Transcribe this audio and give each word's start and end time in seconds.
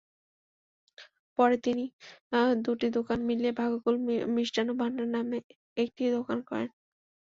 পরে 1.39 1.55
তিনি 1.65 1.83
দুটি 2.63 2.87
দোকান 2.97 3.19
মিলিয়ে 3.29 3.53
ভাগ্যকুল 3.59 3.95
মিষ্টান্ন 4.35 4.71
ভান্ডার 4.79 5.07
নামে 5.15 5.37
একটি 5.77 6.03
দোকান 6.17 6.39
করেন। 6.49 6.69